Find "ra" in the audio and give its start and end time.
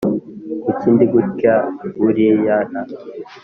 2.69-2.81